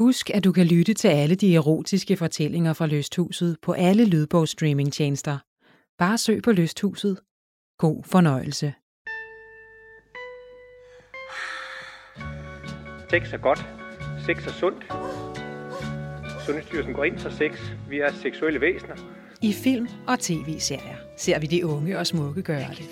[0.00, 5.38] Husk, at du kan lytte til alle de erotiske fortællinger fra Lysthuset på alle lydbogsstreamingtjenester.
[5.98, 7.20] Bare søg på Lysthuset.
[7.78, 8.74] God fornøjelse.
[13.10, 13.58] Sex er godt.
[14.26, 14.86] Sex er sundt.
[16.46, 17.52] Sundhedsstyrelsen går ind for sex.
[17.88, 18.96] Vi er seksuelle væsener.
[19.42, 22.88] I film og tv-serier ser vi de unge og smukke gøre det.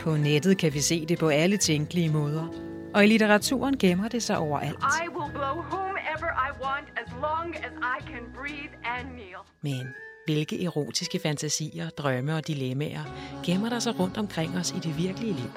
[0.00, 2.67] På nettet kan vi se det på alle tænkelige måder.
[2.98, 4.78] Og i litteraturen gemmer det sig overalt.
[5.02, 9.42] I will blow whomever I want as long as I can breathe and kneel.
[9.62, 9.94] Men
[10.28, 13.04] hvilke erotiske fantasier, drømme og dilemmaer
[13.44, 15.50] gemmer der sig rundt omkring os i det virkelige liv?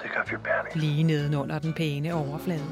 [0.76, 2.66] Lige nedenunder den pæne overflade.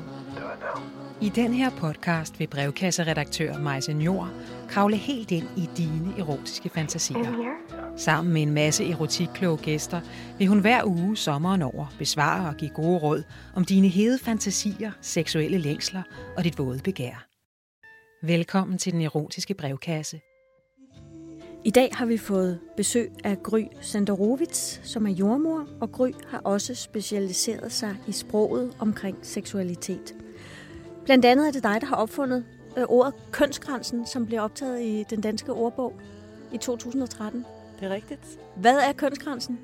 [1.22, 4.30] I den her podcast vil brevkasseredaktør Majse Njord
[4.70, 7.56] kravle helt ind i dine erotiske fantasier.
[7.98, 10.02] Sammen med en masse erotikkloge gæster
[10.38, 13.24] vil hun hver uge sommeren over besvare og give gode råd
[13.56, 16.04] om dine hede fantasier, seksuelle længsler
[16.38, 17.28] og dit våde begær.
[18.24, 20.20] Velkommen til den erotiske brevkasse.
[21.64, 26.40] I dag har vi fået besøg af Gry Sanderovits, som er jordmor, og Gry har
[26.40, 30.16] også specialiseret sig i sproget omkring seksualitet.
[31.06, 32.46] Blandt andet er det dig, der har opfundet
[32.78, 35.94] øh, ordet kønsgrænsen, som bliver optaget i den danske ordbog
[36.54, 37.46] i 2013.
[37.80, 38.40] Det er rigtigt.
[38.56, 39.60] Hvad er kønsgrænsen?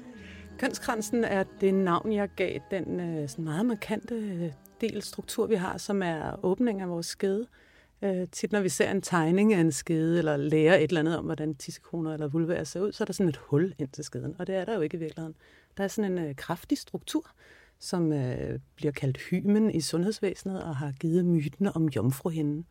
[0.58, 4.52] Kønskransen er det navn, jeg gav den øh, sådan meget markante øh,
[4.82, 7.42] del struktur, vi har, som er åbningen af vores skede.
[7.42, 7.65] Øh,
[8.02, 11.18] Øh, tit når vi ser en tegning af en skede, eller lærer et eller andet
[11.18, 14.04] om, hvordan tissekroner eller vulvaer ser ud, så er der sådan et hul ind til
[14.04, 15.36] skeden, og det er der jo ikke i virkeligheden.
[15.78, 17.32] Der er sådan en øh, kraftig struktur,
[17.80, 22.66] som øh, bliver kaldt hymen i sundhedsvæsenet, og har givet myten om jomfruhinden.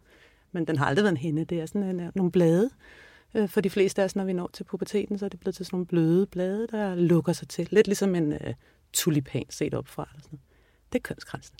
[0.53, 2.71] Men den har aldrig været en hende, det er sådan en, øh, nogle blade,
[3.35, 5.55] Øh, For de fleste af os, når vi når til puberteten, så er det blevet
[5.55, 7.69] til sådan nogle bløde blade, der lukker sig til.
[7.71, 8.55] Lidt ligesom en øh,
[8.93, 10.09] tulipan set op fra.
[10.13, 10.39] Eller sådan.
[10.93, 11.57] Det er kønsgrænsen.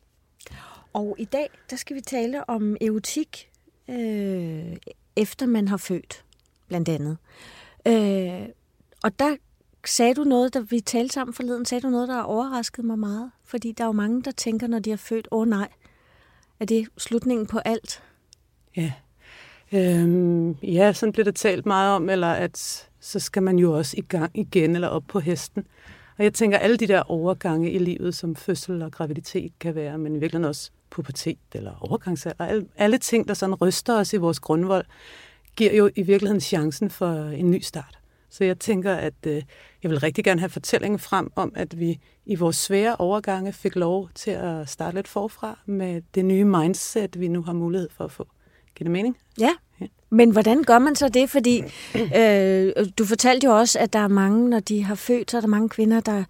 [0.93, 3.51] Og i dag, der skal vi tale om erotik,
[3.89, 4.77] øh,
[5.17, 6.25] efter man har født,
[6.69, 7.17] blandt andet.
[7.87, 8.49] Øh,
[9.05, 9.37] og der
[9.87, 13.31] sagde du noget, da vi talte sammen forleden, sagde du noget, der overraskede mig meget.
[13.45, 15.69] Fordi der er jo mange, der tænker, når de har født, åh oh, nej,
[16.61, 18.03] er det slutningen på alt?
[18.77, 18.93] Ja.
[19.73, 23.95] Øhm, ja, sådan bliver der talt meget om, eller at så skal man jo også
[23.99, 25.67] i gang igen, eller op på hesten.
[26.19, 29.99] Og jeg tænker, alle de der overgange i livet, som fødsel og graviditet kan være,
[29.99, 34.17] men i virkeligheden også pubertet eller overgangsalder, alle, alle ting, der sådan ryster os i
[34.17, 34.85] vores grundvold,
[35.57, 37.99] giver jo i virkeligheden chancen for en ny start.
[38.31, 39.43] Så jeg tænker, at øh,
[39.83, 43.77] jeg vil rigtig gerne have fortællingen frem om, at vi i vores svære overgange fik
[43.77, 48.05] lov til at starte lidt forfra med det nye mindset, vi nu har mulighed for
[48.05, 48.29] at få.
[48.75, 49.17] Giver det mening?
[49.41, 49.51] Ja,
[50.11, 51.31] men hvordan gør man så det?
[51.31, 51.63] Fordi
[52.21, 55.41] øh, du fortalte jo også, at der er mange, når de har født, så er
[55.41, 56.25] der mange kvinder, der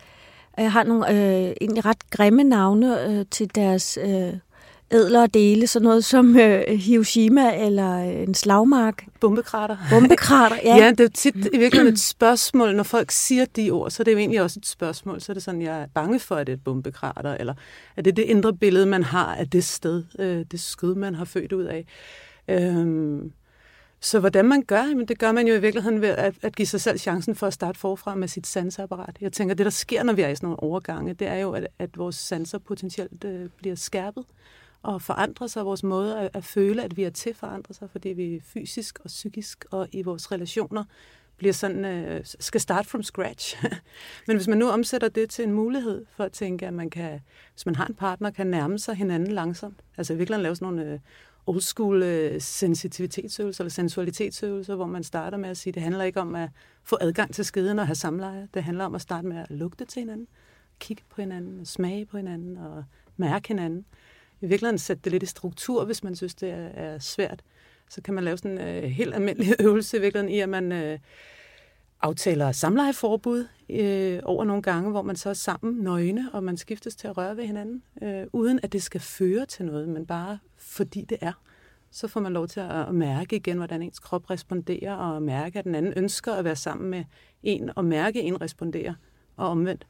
[0.60, 4.32] øh, har nogle øh, egentlig ret grimme navne øh, til deres øh,
[4.94, 9.04] ædlere dele, sådan noget som øh, Hiroshima eller øh, en slagmark.
[9.20, 9.76] Bombekrater.
[9.90, 10.76] Bombekrater, ja.
[10.76, 14.04] Ja, det er tit i virkeligheden et spørgsmål, når folk siger de ord, så er
[14.04, 15.20] det jo egentlig også et spørgsmål.
[15.20, 17.54] Så er det sådan, jeg er bange for, at det er et bombekrater, eller
[17.96, 21.24] er det det indre billede, man har af det sted, øh, det skød, man har
[21.24, 21.86] født ud af.
[22.48, 23.32] Øhm,
[24.00, 26.66] så hvordan man gør, jamen det gør man jo i virkeligheden ved at, at give
[26.66, 29.16] sig selv chancen for at starte forfra med sit sansapparat.
[29.20, 31.52] Jeg tænker, det der sker, når vi er i sådan nogle overgange, det er jo,
[31.52, 34.24] at, at vores sanser potentielt øh, bliver skærpet
[34.84, 35.64] og forandre sig.
[35.64, 39.06] Vores måde at, at føle, at vi er til, forandre sig, fordi vi fysisk og
[39.06, 40.84] psykisk og i vores relationer
[41.36, 43.64] bliver sådan, øh, skal starte from scratch.
[44.26, 47.20] Men hvis man nu omsætter det til en mulighed for at tænke, at man kan,
[47.52, 49.80] hvis man har en partner, kan nærme sig hinanden langsomt.
[49.96, 50.98] Altså i virkeligheden lave sådan nogle øh,
[51.46, 56.04] old school øh, sensitivitetsøvelser eller sensualitetsøvelser, hvor man starter med at sige, at det handler
[56.04, 56.48] ikke om at
[56.82, 58.48] få adgang til skeden og have samleje.
[58.54, 60.26] Det handler om at starte med at lugte til hinanden,
[60.78, 62.84] kigge på hinanden, smage på hinanden og
[63.16, 63.84] mærke hinanden.
[64.40, 67.42] I virkeligheden sætte det lidt i struktur, hvis man synes, det er, er svært.
[67.90, 70.72] Så kan man lave sådan en øh, helt almindelig øvelse i virkeligheden i, at man
[70.72, 70.98] øh,
[72.04, 76.96] aftaler samlejeforbud øh, over nogle gange, hvor man så er sammen nøgne, og man skiftes
[76.96, 80.38] til at røre ved hinanden, øh, uden at det skal føre til noget, men bare
[80.56, 81.32] fordi det er.
[81.90, 85.64] Så får man lov til at, mærke igen, hvordan ens krop responderer, og mærke, at
[85.64, 87.04] den anden ønsker at være sammen med
[87.42, 88.94] en, og mærke, at en responderer,
[89.36, 89.86] og omvendt.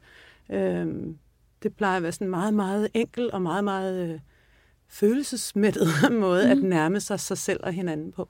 [0.49, 0.87] Øh,
[1.63, 4.19] det plejer at være sådan meget, meget enkel og meget, meget øh,
[4.87, 6.51] følelsesmættet måde mm.
[6.51, 8.29] at nærme sig sig selv og hinanden på.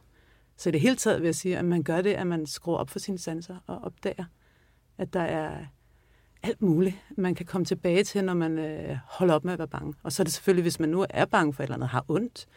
[0.58, 2.78] Så i det hele taget vil jeg sige, at man gør det, at man skruer
[2.78, 4.26] op for sine sanser og opdager,
[4.98, 5.66] at der er
[6.44, 9.68] alt muligt, man kan komme tilbage til, når man øh, holder op med at være
[9.68, 9.94] bange.
[10.04, 12.06] Og så er det selvfølgelig, hvis man nu er bange for et eller andet, har
[12.08, 12.48] ondt,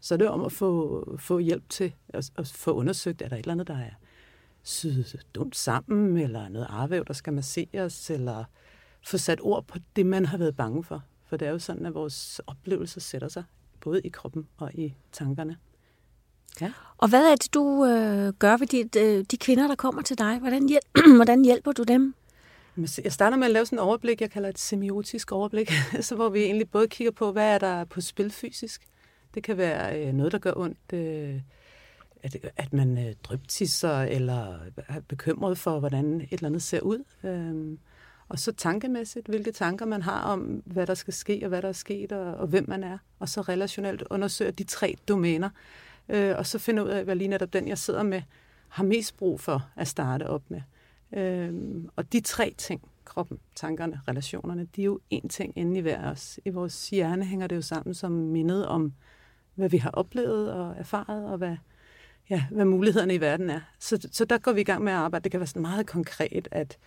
[0.00, 3.36] så er det om at få, få hjælp til at, at få undersøgt, er der
[3.36, 3.90] et eller andet, der er
[4.62, 8.44] syet dumt sammen, eller noget arvæv, der skal masseres, eller
[9.06, 11.02] få sat ord på det, man har været bange for.
[11.28, 13.44] For det er jo sådan, at vores oplevelser sætter sig,
[13.80, 15.56] både i kroppen og i tankerne.
[16.60, 16.72] Ja.
[16.98, 20.18] Og hvad er det, du øh, gør ved de, øh, de kvinder, der kommer til
[20.18, 20.38] dig?
[20.38, 20.80] Hvordan, hjæl
[21.16, 22.14] hvordan hjælper du dem?
[23.04, 26.28] Jeg starter med at lave sådan en overblik, jeg kalder et semiotisk overblik, så hvor
[26.28, 28.82] vi egentlig både kigger på, hvad er der på spil fysisk.
[29.34, 31.40] Det kan være øh, noget, der gør ondt, øh,
[32.22, 34.58] at, at man øh, drøbtisser, eller
[34.88, 37.04] er bekymret for, hvordan et eller andet ser ud.
[37.24, 37.78] Øh,
[38.28, 41.68] og så tankemæssigt, hvilke tanker man har om, hvad der skal ske, og hvad der
[41.68, 42.98] er sket, og, og hvem man er.
[43.18, 45.50] Og så relationelt undersøger de tre domæner.
[46.08, 48.22] Øh, og så finder ud af, hvad lige netop den, jeg sidder med,
[48.68, 50.60] har mest brug for at starte op med.
[51.12, 51.54] Øh,
[51.96, 56.10] og de tre ting, kroppen, tankerne, relationerne, de er jo én ting inde i hver
[56.10, 56.40] os.
[56.44, 58.92] I vores hjerne hænger det jo sammen som mindet om,
[59.54, 61.56] hvad vi har oplevet og erfaret, og hvad,
[62.30, 63.60] ja, hvad mulighederne i verden er.
[63.78, 65.24] Så, så der går vi i gang med at arbejde.
[65.24, 66.78] Det kan være sådan meget konkret, at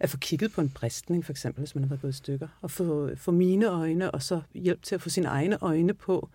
[0.00, 2.48] at få kigget på en bristning, for eksempel, hvis man har været gået i stykker,
[2.60, 6.28] og få, få mine øjne, og så hjælp til at få sine egne øjne på,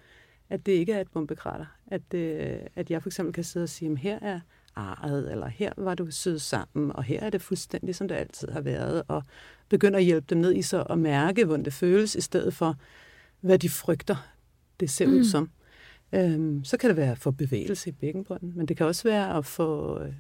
[0.50, 1.66] at det ikke er et bombekrater.
[1.88, 4.40] At, det, at jeg for eksempel kan sidde og sige, at her er
[4.76, 8.48] arret, eller her var du sød sammen, og her er det fuldstændig, som det altid
[8.48, 9.24] har været, og
[9.70, 12.76] begynde at hjælpe dem ned i så at mærke, hvordan det føles, i stedet for,
[13.42, 14.16] hvad de frygter,
[14.80, 15.14] det ser mm.
[15.14, 15.50] ud som.
[16.14, 19.38] Øhm, så kan det være at få bevægelse i bækkenbunden, men det kan også være
[19.38, 20.14] at få øh,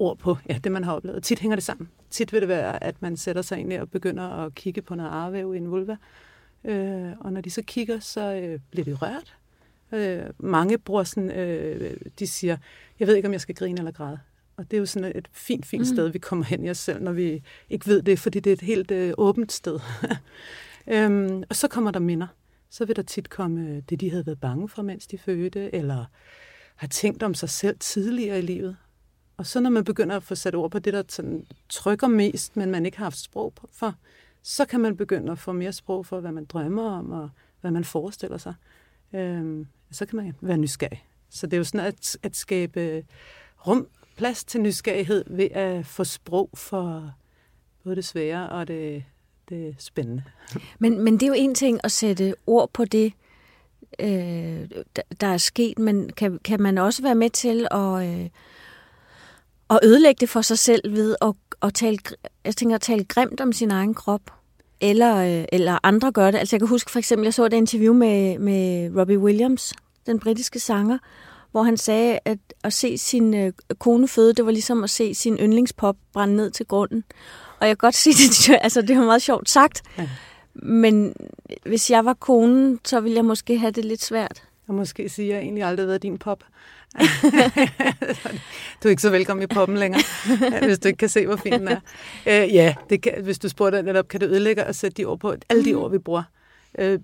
[0.00, 1.22] ord på ja, det, man har oplevet.
[1.22, 1.88] Tit hænger det sammen.
[2.10, 5.10] Tit vil det være, at man sætter sig ind og begynder at kigge på noget
[5.10, 5.96] arvæv i en vulva.
[6.64, 9.36] Øh, og når de så kigger, så øh, bliver de rørt.
[9.92, 12.56] Øh, mange bruger sådan, øh, de siger,
[12.98, 14.18] jeg ved ikke, om jeg skal grine eller græde.
[14.56, 15.94] Og det er jo sådan et fint, fint mm.
[15.94, 18.54] sted, vi kommer hen i os selv, når vi ikke ved det, fordi det er
[18.54, 19.80] et helt øh, åbent sted.
[20.94, 22.26] øhm, og så kommer der minder.
[22.70, 26.04] Så vil der tit komme det, de havde været bange for, mens de fødte, eller
[26.76, 28.76] har tænkt om sig selv tidligere i livet.
[29.40, 32.56] Og så når man begynder at få sat ord på det, der sådan trykker mest,
[32.56, 33.94] men man ikke har haft sprog for,
[34.42, 37.70] så kan man begynde at få mere sprog for, hvad man drømmer om, og hvad
[37.70, 38.54] man forestiller sig.
[39.12, 41.04] Øhm, så kan man være nysgerrig.
[41.30, 43.04] Så det er jo sådan at, at skabe
[43.66, 47.14] rum, plads til nysgerrighed ved at få sprog for
[47.84, 49.04] både det svære og det,
[49.48, 50.22] det spændende.
[50.78, 53.12] Men, men det er jo en ting at sætte ord på det,
[54.00, 54.68] øh,
[55.20, 58.20] der er sket, men kan, kan man også være med til at...
[58.20, 58.30] Øh,
[59.70, 61.32] at ødelægge det for sig selv ved at,
[61.62, 61.98] at tale,
[62.44, 64.20] jeg tænker, at tale grimt om sin egen krop.
[64.80, 66.38] Eller, øh, eller andre gør det.
[66.38, 69.72] Altså jeg kan huske for eksempel, jeg så et interview med, med Robbie Williams,
[70.06, 70.98] den britiske sanger,
[71.50, 75.14] hvor han sagde, at at se sin øh, kone føde, det var ligesom at se
[75.14, 77.04] sin yndlingspop brænde ned til grunden.
[77.60, 79.82] Og jeg kan godt sige det, altså det var meget sjovt sagt.
[79.98, 80.08] Ja.
[80.54, 81.14] Men
[81.66, 84.42] hvis jeg var konen, så ville jeg måske have det lidt svært.
[84.70, 86.44] Og måske sige, at jeg egentlig aldrig har været din pop.
[88.82, 90.02] du er ikke så velkommen i poppen længere,
[90.66, 91.80] hvis du ikke kan se, hvor fin den er.
[92.26, 95.18] Øh, ja, det kan, hvis du spurgte netop, kan det ødelægge at sætte de ord
[95.18, 95.34] på.
[95.48, 95.78] Alle de mm.
[95.78, 96.22] ord, vi bruger,
[96.78, 96.98] øh,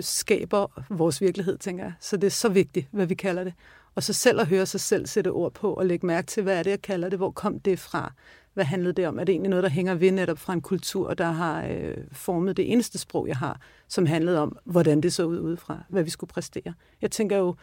[0.00, 1.92] skaber vores virkelighed, tænker jeg.
[2.00, 3.52] Så det er så vigtigt, hvad vi kalder det.
[3.94, 6.58] Og så selv at høre sig selv sætte ord på, og lægge mærke til, hvad
[6.58, 7.18] er det, jeg kalder det?
[7.18, 8.12] Hvor kom det fra?
[8.54, 9.18] Hvad handlede det om?
[9.18, 12.56] Er det egentlig noget, der hænger ved netop fra en kultur, der har øh, formet
[12.56, 16.10] det eneste sprog, jeg har, som handlede om, hvordan det så ud udefra, hvad vi
[16.10, 16.74] skulle præstere?
[17.02, 17.54] Jeg tænker jo,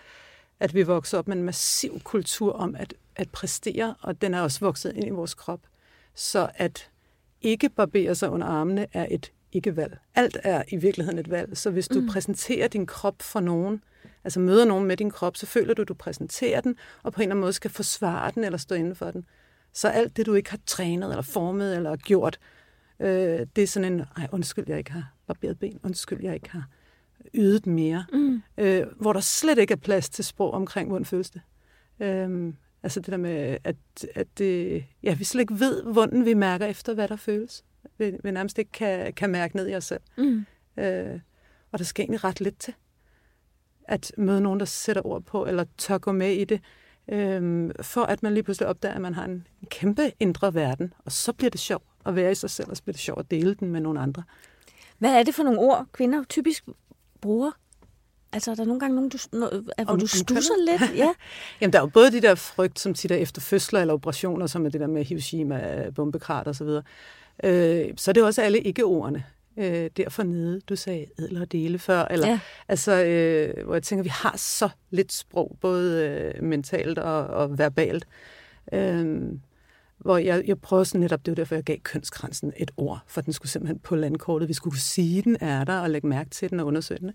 [0.60, 4.42] at vi vokser op med en massiv kultur om at, at præstere, og den er
[4.42, 5.60] også vokset ind i vores krop.
[6.16, 6.90] Så at
[7.42, 9.98] ikke barbere sig under armene er et ikke-valg.
[10.16, 11.58] Alt er i virkeligheden et valg.
[11.58, 12.08] Så hvis du mm.
[12.08, 13.84] præsenterer din krop for nogen,
[14.24, 17.22] altså møder nogen med din krop, så føler du, at du præsenterer den, og på
[17.22, 19.26] en eller anden måde skal forsvare den eller stå inden for den.
[19.74, 22.40] Så alt det, du ikke har trænet eller formet eller gjort,
[23.00, 26.50] øh, det er sådan en, ej, undskyld, jeg ikke har barberet ben, undskyld, jeg ikke
[26.50, 26.68] har
[27.34, 28.42] ydet mere, mm.
[28.58, 31.42] øh, hvor der slet ikke er plads til sprog omkring, hvordan føles det.
[32.00, 33.76] Øh, altså det der med, at,
[34.16, 37.64] at det, ja, vi slet ikke ved, hvordan vi mærker efter, hvad der føles.
[37.98, 40.02] Vi, vi nærmest ikke kan, kan mærke ned i os selv.
[40.18, 40.46] Mm.
[40.78, 41.20] Øh,
[41.72, 42.74] og der skal egentlig ret lidt til
[43.88, 46.62] at møde nogen, der sætter ord på, eller tør gå med i det,
[47.12, 51.12] øh, for at man lige pludselig opdager, at man har en, kæmpe indre verden, og
[51.12, 53.32] så bliver det sjovt at være i sig selv, og så bliver det sjovt at
[53.32, 54.24] dele den med nogle andre.
[54.98, 56.66] Hvad er det for nogle ord, kvinder typisk
[57.22, 57.52] bruger?
[58.34, 59.18] Altså, er der nogle gange nogen, du,
[59.86, 60.98] hvor du stusser lidt?
[60.98, 61.14] Ja.
[61.62, 64.48] Jamen, der er jo både de der frygt, som tit er efter fødsler eller operationer,
[64.48, 66.84] som er det der med Hiroshima, bombekrat og så videre.
[67.44, 69.24] Øh, så er det også alle ikke-ordene.
[69.58, 72.06] Øh, derfor nede, du sagde edler og dele før.
[72.06, 72.40] Eller, ja.
[72.68, 77.58] Altså, øh, hvor jeg tænker, vi har så lidt sprog, både øh, mentalt og, og
[77.58, 78.08] verbalt.
[78.74, 79.32] Øh,
[79.98, 83.22] hvor jeg, jeg prøver sådan netop, det var derfor, jeg gav kønskransen et ord, for
[83.22, 84.48] den skulle simpelthen på landkortet.
[84.48, 87.12] Vi skulle kunne sige, den er der, og lægge mærke til den og undersøge den.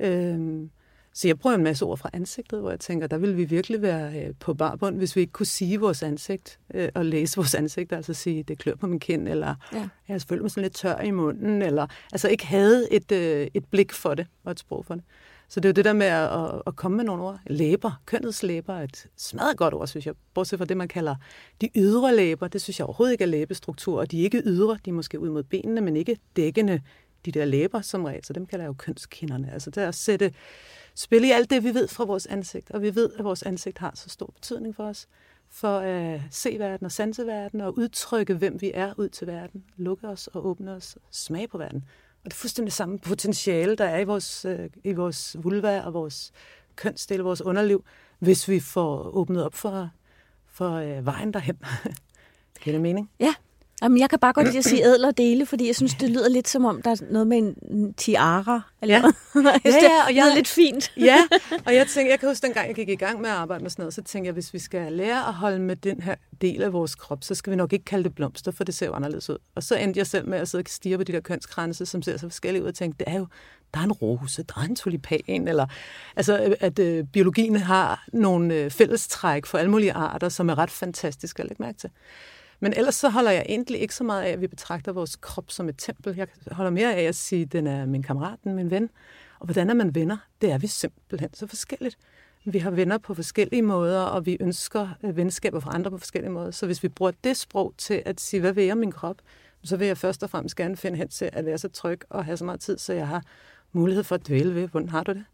[0.00, 0.70] Øhm,
[1.16, 3.82] så jeg bruger en masse ord fra ansigtet, hvor jeg tænker, der vil vi virkelig
[3.82, 7.54] være øh, på barbund, hvis vi ikke kunne sige vores ansigt øh, og læse vores
[7.54, 9.88] ansigt, altså sige, det klør på min kind, eller ja.
[10.08, 13.64] jeg føler mig sådan lidt tør i munden, eller altså ikke havde et, øh, et
[13.64, 15.04] blik for det og et sprog for det.
[15.48, 17.38] Så det er jo det der med at, at, at komme med nogle ord.
[17.46, 20.14] Læber, kønnets læber er et smadret godt ord, synes jeg.
[20.34, 21.14] Bortset fra det, man kalder
[21.60, 22.48] de ydre læber.
[22.48, 23.98] Det synes jeg overhovedet ikke er læbestruktur.
[23.98, 26.80] Og de er ikke ydre, de er måske ud mod benene, men ikke dækkende
[27.24, 28.24] de der læber som regel.
[28.24, 29.52] Så dem kalder jeg jo kønskinderne.
[29.52, 30.32] Altså det er at sætte
[30.96, 32.70] spille i alt det, vi ved fra vores ansigt.
[32.70, 35.08] Og vi ved, at vores ansigt har så stor betydning for os
[35.48, 39.26] for at øh, se verden og sanse verden og udtrykke, hvem vi er ud til
[39.26, 39.64] verden.
[39.76, 41.84] Lukke os og åbne os, smage på verden.
[42.24, 45.94] Og det er fuldstændig samme potentiale, der er i vores, øh, i vores vulva og
[45.94, 46.32] vores
[46.76, 47.84] kønsdel, vores underliv,
[48.18, 49.90] hvis vi får åbnet op for,
[50.46, 51.58] for øh, vejen derhen.
[52.60, 53.10] Giver det mening?
[53.20, 53.34] Ja,
[53.82, 56.28] Jamen, jeg kan bare godt lide at sige ædler dele, fordi jeg synes, det lyder
[56.28, 58.60] lidt som om, der er noget med en tiara.
[58.82, 59.02] Eller ja.
[59.64, 60.92] ja, ja, og jeg er lidt fint.
[60.96, 61.18] ja,
[61.66, 63.70] og jeg tænker, jeg kan huske, dengang jeg gik i gang med at arbejde med
[63.70, 66.62] sådan noget, så tænkte jeg, hvis vi skal lære at holde med den her del
[66.62, 68.92] af vores krop, så skal vi nok ikke kalde det blomster, for det ser jo
[68.92, 69.38] anderledes ud.
[69.54, 72.02] Og så endte jeg selv med at sidde og stige på de der kønskranse, som
[72.02, 73.26] ser så forskellige ud, og tænkte, det er jo,
[73.74, 75.66] der er en rose, der er en tulipan, eller
[76.16, 80.70] altså, at øh, biologien har nogle øh, fællestræk for alle mulige arter, som er ret
[80.70, 81.90] fantastiske at lægge mærke til.
[82.60, 85.50] Men ellers så holder jeg egentlig ikke så meget af, at vi betragter vores krop
[85.50, 86.16] som et tempel.
[86.16, 88.90] Jeg holder mere af at sige, at den er min kammerat, den er min ven.
[89.38, 90.16] Og hvordan er man venner?
[90.40, 91.98] Det er vi simpelthen så forskelligt.
[92.44, 96.32] Vi har venner på forskellige måder, og vi ønsker øh, venskaber fra andre på forskellige
[96.32, 96.50] måder.
[96.50, 99.16] Så hvis vi bruger det sprog til at sige, hvad vil jeg min krop,
[99.64, 102.24] så vil jeg først og fremmest gerne finde hen til at være så tryg og
[102.24, 103.22] have så meget tid, så jeg har
[103.72, 105.24] mulighed for at dvæle ved, hvordan har du det?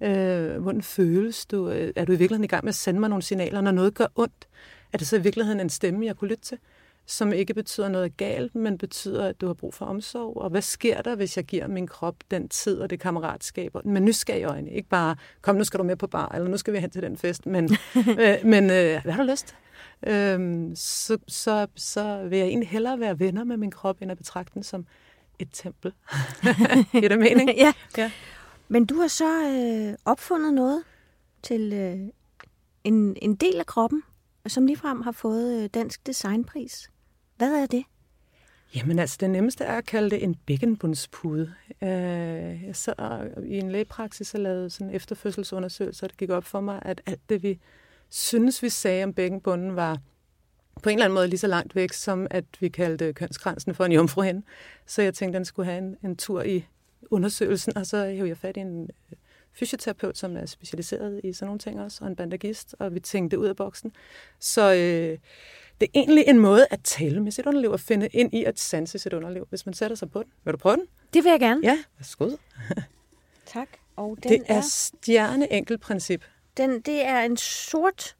[0.00, 1.70] Øh, hvordan føles du?
[1.70, 3.94] Øh, er du i virkeligheden i gang med at sende mig nogle signaler, når noget
[3.94, 4.48] gør ondt?
[4.92, 6.58] Er det så i virkeligheden en stemme, jeg kunne lytte til,
[7.06, 10.36] som ikke betyder noget galt, men betyder, at du har brug for omsorg?
[10.36, 14.00] Og hvad sker der, hvis jeg giver min krop den tid og det kammeratskab med
[14.00, 14.70] nysgerrige øjne?
[14.70, 17.02] Ikke bare, kom nu skal du med på bar, eller nu skal vi hen til
[17.02, 17.64] den fest, men,
[18.20, 19.56] øh, men øh, hvad har du lyst?
[20.06, 24.16] Øhm, så, så, så vil jeg egentlig hellere være venner med min krop, end at
[24.16, 24.86] betragte den som
[25.38, 25.92] et tempel.
[26.92, 27.50] Giver det mening?
[27.56, 27.72] ja.
[27.96, 28.10] ja.
[28.68, 30.82] Men du har så øh, opfundet noget
[31.42, 31.98] til øh,
[32.84, 34.02] en, en del af kroppen,
[34.48, 36.90] som ligefrem har fået øh, Dansk Designpris.
[37.36, 37.84] Hvad er det?
[38.74, 41.54] Jamen altså, det nemmeste er at kalde det en bækkenbundspude.
[41.82, 41.88] Øh,
[42.64, 42.94] jeg sad
[43.36, 46.78] øh, i en lægepraksis og lavede sådan en efterfødselsundersøgelse, og det gik op for mig,
[46.82, 47.58] at alt det, vi
[48.08, 49.98] synes, vi sagde om bækkenbunden, var
[50.82, 53.84] på en eller anden måde lige så langt væk, som at vi kaldte kønskransen for
[53.84, 54.42] en jomfruhende.
[54.86, 56.66] Så jeg tænkte, at den skulle have en, en tur i
[57.10, 58.90] undersøgelsen, og så hævde jeg fat i en
[59.58, 63.38] fysioterapeut, som er specialiseret i sådan nogle ting også, og en bandagist, og vi tænkte
[63.38, 63.92] ud af boksen.
[64.40, 65.18] Så øh,
[65.80, 68.58] det er egentlig en måde at tale med sit underliv og finde ind i at
[68.58, 70.32] sanse sit underliv, hvis man sætter sig på den.
[70.44, 70.86] Vil du prøve den?
[71.14, 71.60] Det vil jeg gerne.
[71.64, 72.30] Ja, værsgo.
[73.46, 73.68] tak.
[73.96, 76.24] Og den det er, er stjerneenkelt princip.
[76.56, 78.16] Den, det er en sort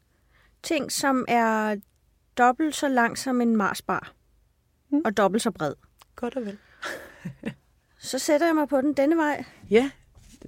[0.62, 1.76] ting, som er
[2.38, 4.12] dobbelt så lang som en Marsbar.
[4.90, 5.02] Mm.
[5.05, 5.75] Og dobbelt så bred.
[6.16, 6.59] Godt og vel.
[7.99, 9.45] så sætter jeg mig på den denne vej.
[9.71, 9.90] Ja,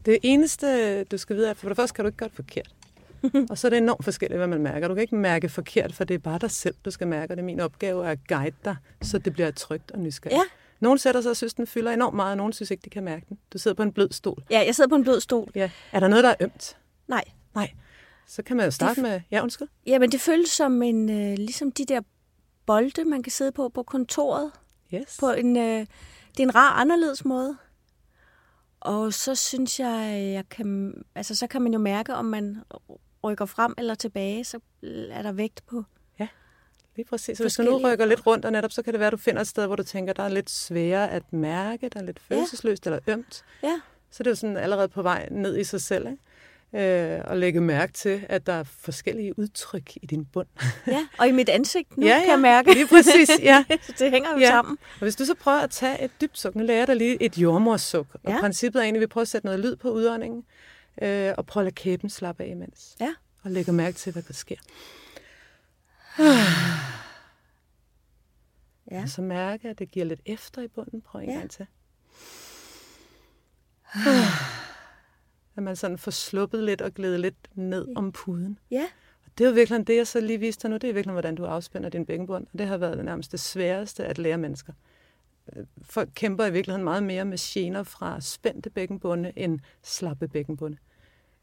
[0.06, 2.74] det eneste, du skal vide, er, for det første kan du ikke gøre det forkert.
[3.50, 4.88] og så er det enormt forskelligt, hvad man mærker.
[4.88, 7.36] Du kan ikke mærke forkert, for det er bare dig selv, du skal mærke, og
[7.36, 10.36] det er min opgave at guide dig, så det bliver trygt og nysgerrigt.
[10.36, 10.42] Ja.
[10.80, 13.04] Nogle sætter sig og synes, den fylder enormt meget, og nogle synes ikke, de kan
[13.04, 13.38] mærke den.
[13.52, 14.42] Du sidder på en blød stol.
[14.50, 15.50] Ja, jeg sidder på en blød stol.
[15.54, 15.70] Ja.
[15.92, 16.76] Er der noget, der er ømt?
[17.08, 17.24] Nej.
[17.54, 17.70] Nej.
[18.26, 19.20] Så kan man jo starte med...
[19.30, 19.68] Ja, undskyld.
[19.86, 21.10] Ja, men det føles som en...
[21.10, 22.00] Øh, ligesom de der
[22.66, 24.50] bolde, man kan sidde på på kontoret.
[24.94, 25.16] Yes.
[25.20, 25.56] På en...
[25.56, 25.86] Øh,
[26.30, 27.56] det er en rar, anderledes måde.
[28.80, 32.62] Og så synes jeg, jeg kan, altså så kan man jo mærke, om man
[33.24, 34.60] rykker frem eller tilbage, så
[35.10, 35.84] er der vægt på.
[36.18, 36.28] Ja,
[36.96, 37.38] lige præcis.
[37.38, 39.16] Så hvis du nu rykker lidt rundt, og netop så kan det være, at du
[39.16, 42.20] finder et sted, hvor du tænker, der er lidt sværere at mærke, der er lidt
[42.20, 42.90] følelsesløst ja.
[42.90, 43.44] eller ømt.
[43.62, 43.80] Ja.
[44.10, 46.22] Så det er jo sådan allerede på vej ned i sig selv, ikke?
[46.74, 50.46] Øh, og lægge mærke til, at der er forskellige udtryk i din bund.
[50.86, 52.72] ja, og i mit ansigt nu, ja, ja, kan jeg mærke.
[52.72, 53.64] lige præcis, ja.
[53.86, 54.48] så det hænger jo ja.
[54.48, 54.78] sammen.
[54.94, 57.22] Og hvis du så prøver at tage et dybt suk, nu lærer jeg dig lige
[57.22, 58.40] et jordmorsuk, og ja.
[58.40, 60.44] princippet er egentlig, at vi prøver at sætte noget lyd på udåndingen,
[61.02, 62.96] øh, og prøve at lade kæben slappe af imens.
[63.00, 63.14] Ja.
[63.42, 64.56] Og lægge mærke til, hvad der sker.
[68.90, 69.02] Ja.
[69.02, 71.00] Og så mærke, at det giver lidt efter i bunden.
[71.00, 71.34] Prøv en ja.
[71.34, 71.66] gang til.
[75.58, 77.92] at man sådan får sluppet lidt og glædet lidt ned ja.
[77.96, 78.58] om puden.
[78.70, 78.86] Ja.
[79.24, 81.12] Og det er jo virkelig det, jeg så lige viste dig nu, det er virkelig,
[81.12, 82.46] hvordan du afspænder din bækkenbund.
[82.52, 84.72] Og det har været det nærmest det sværeste at lære mennesker.
[85.82, 90.76] Folk kæmper i virkeligheden meget mere med gener fra spændte bækkenbunde end slappe bækkenbunde.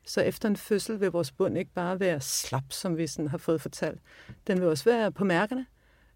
[0.06, 3.38] Så efter en fødsel vil vores bund ikke bare være slap, som vi sådan har
[3.38, 4.00] fået fortalt.
[4.48, 5.66] Den vil også være på mærkerne.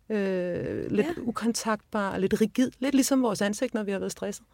[0.09, 1.21] Øh, lidt ja.
[1.21, 2.71] ukontaktbar, lidt rigid.
[2.79, 4.45] Lidt ligesom vores ansigt, når vi har været stresset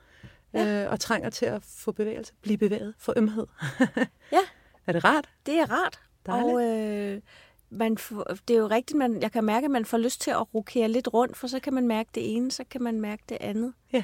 [0.56, 0.84] ja.
[0.84, 3.48] øh, og trænger til at få bevægelse, blive bevæget, få ømhed.
[4.32, 4.42] ja.
[4.88, 5.30] Er det rart?
[5.46, 6.00] Det er rart.
[6.26, 6.54] Dejligt.
[6.54, 7.22] Og øh,
[7.70, 10.32] man får, det er jo rigtigt, man, jeg kan mærke, at man får lyst til
[10.32, 13.24] at rokere lidt rundt, for så kan man mærke det ene, så kan man mærke
[13.30, 13.74] det andet.
[13.94, 14.04] Ja,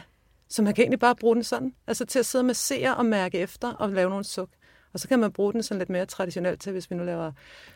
[0.51, 3.05] så man kan egentlig bare bruge den sådan, altså til at sidde med seere og
[3.05, 4.50] mærke efter og lave nogle suk.
[4.93, 7.31] Og så kan man bruge den sådan lidt mere traditionelt til, hvis vi nu laver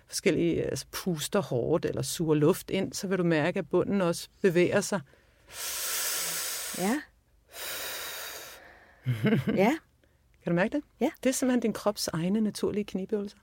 [0.07, 4.27] forskellige altså puster hårdt eller suger luft ind, så vil du mærke, at bunden også
[4.41, 5.01] bevæger sig.
[6.77, 7.01] Ja.
[9.63, 9.77] ja.
[10.43, 10.83] Kan du mærke det?
[10.99, 11.09] Ja.
[11.23, 13.37] Det er simpelthen din krops egne naturlige knibøvelser.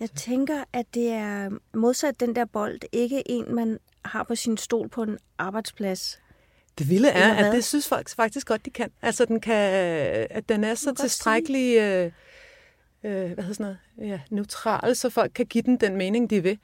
[0.00, 4.56] Jeg tænker, at det er modsat den der bold, ikke en, man har på sin
[4.56, 6.20] stol på en arbejdsplads.
[6.78, 8.90] Det vilde er, at det synes folk faktisk godt, de kan.
[9.02, 9.54] Altså, den kan,
[10.30, 12.12] at den er så tilstrækkelig øh,
[13.04, 16.42] øh, hvad hedder sådan noget, ja, neutral, så folk kan give den den mening, de
[16.42, 16.58] vil.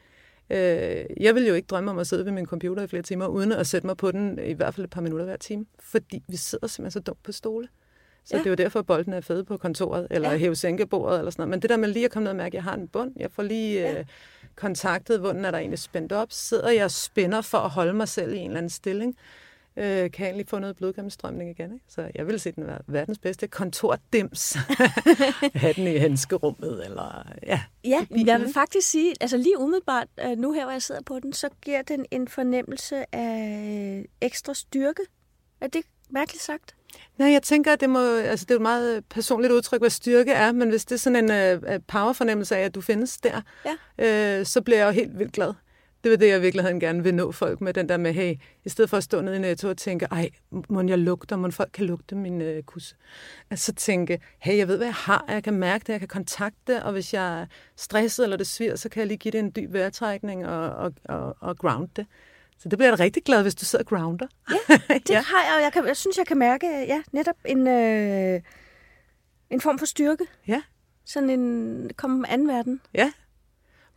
[0.51, 3.27] Øh, jeg vil jo ikke drømme om at sidde ved min computer i flere timer,
[3.27, 6.23] uden at sætte mig på den i hvert fald et par minutter hver time, fordi
[6.29, 7.69] vi sidder simpelthen så dumt på stole.
[8.25, 8.39] Så Ja.
[8.39, 10.37] det er jo derfor, at bolden er fed på kontoret, eller Ja.
[10.37, 11.51] hæve sænkebordet, eller sådan noget.
[11.51, 13.13] Men det der med lige at komme ned og mærke, at jeg har en bund,
[13.17, 13.99] jeg får lige ja.
[13.99, 14.05] øh,
[14.57, 18.09] kontaktet, hvordan er der egentlig spændt op, sidder jeg og spænder for at holde mig
[18.09, 19.17] selv i en eller anden stilling,
[19.81, 21.73] øh, kan egentlig få noget blodgennemstrømning igen.
[21.75, 21.85] Ikke?
[21.89, 24.57] Så jeg vil se den være verdens bedste kontordims.
[25.55, 27.61] have den i henskerummet, eller ja.
[27.85, 31.03] Ja, bilen, jeg vil faktisk sige, altså lige umiddelbart, øh, nu her hvor jeg sidder
[31.03, 35.03] på den, så giver den en fornemmelse af ekstra styrke.
[35.61, 36.75] Er det mærkeligt sagt?
[37.19, 40.33] Nej, jeg tænker, at det, må, altså, det er et meget personligt udtryk, hvad styrke
[40.33, 43.41] er, men hvis det er sådan en uh, power-fornemmelse af, at du findes der,
[43.99, 44.39] Ja.
[44.39, 45.55] øh, så bliver jeg jo helt vildt glad.
[46.05, 48.35] Det var det, jeg i virkeligheden gerne vil nå folk med, den der med, hey,
[48.65, 50.31] i stedet for at stå nede i netto og tænke, ej,
[50.69, 52.97] må jeg lugter, må folk kan lugte min øh, kusse.
[53.51, 56.09] Altså så tænke, hey, jeg ved, hvad jeg har, jeg kan mærke det, jeg kan
[56.09, 59.33] kontakte det, og hvis jeg er stresset eller det svir, så kan jeg lige give
[59.33, 62.07] det en dyb vejrtrækning og, og, og, og ground det.
[62.59, 64.27] Så det bliver jeg da rigtig glad, hvis du sidder og grounder.
[64.51, 64.77] Ja,
[65.07, 65.21] det ja.
[65.21, 68.41] har jeg, og jeg, kan, jeg synes, jeg kan mærke, ja, netop en, øh,
[69.51, 70.27] en form for styrke.
[70.49, 70.63] ja.
[71.05, 72.81] Sådan en, komme anden verden.
[72.95, 73.13] Ja.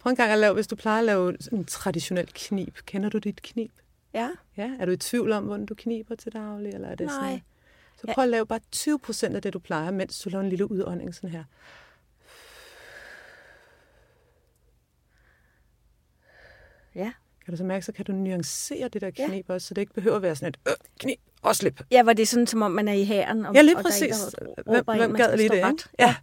[0.03, 2.75] Prøv en gang at lave, hvis du plejer at lave en traditionel knib.
[2.85, 3.71] Kender du dit knib?
[4.13, 4.29] Ja.
[4.57, 4.71] Ja.
[4.79, 6.73] Er du i tvivl om, hvordan du kniber til daglig?
[6.73, 7.15] Eller er det Nej.
[7.15, 7.41] Sådan,
[7.97, 10.49] så prøv at lave bare 20 procent af det, du plejer, mens du laver en
[10.49, 11.43] lille udånding sådan her.
[16.95, 17.11] Ja.
[17.45, 19.27] Kan du så mærke, så kan du nuancere det der Ja.
[19.27, 21.81] knib også, så det ikke behøver at være sådan et øh, knib og slip.
[21.91, 23.45] Ja, hvor det er sådan, som om man er i hæren.
[23.45, 24.15] Og, Ja, lige og der er præcis.
[24.17, 25.71] der råber Hvem, hvem gad lige det, ret.
[25.71, 25.83] ikke?
[25.99, 26.15] Ja.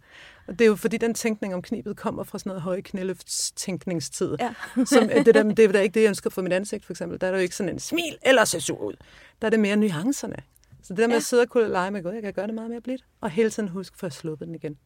[0.51, 4.35] Og det er jo fordi, den tænkning om knibet kommer fra sådan noget høje knæløftstænkningstid.
[4.39, 4.53] Ja.
[4.85, 6.93] Som, øh, det, der, det er da ikke det, jeg ønsker for mit ansigt, for
[6.93, 7.21] eksempel.
[7.21, 8.93] Der er der jo ikke sådan en smil eller se sur ud.
[9.41, 10.35] Der er det mere nuancerne.
[10.83, 11.17] Så det der med Ja.
[11.17, 13.05] at sidde og kunne lege med, gud, jeg kan gøre det meget mere blidt.
[13.21, 14.77] Og hele tiden huske for at sluppe den igen.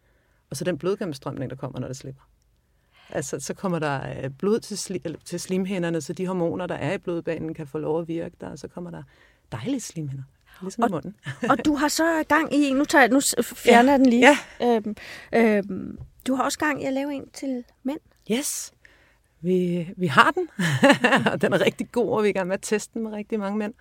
[0.49, 2.21] Og så den blodgennemstrømning, der kommer, når det slipper.
[3.09, 6.75] Altså, så kommer der øh, blod til, sli, eller til slimhænderne, så de hormoner, der
[6.75, 9.03] er i blodbanen, kan få lov at virke der, og så kommer der
[9.51, 10.23] dejlige slimhænder.
[10.61, 11.15] Ligesom i munden.
[11.49, 14.27] Og du har så gang i, nu, tager, jeg- nu fjerner jeg den lige.
[14.59, 14.75] Ja.
[14.75, 14.95] Øhm,
[15.33, 17.99] øhm, du har også gang i at lave en til mænd.
[18.31, 18.71] Yes,
[19.41, 20.47] vi, vi har den,
[21.33, 23.11] og den er rigtig god, og vi er i gang med at teste den med
[23.11, 23.73] rigtig mange mænd.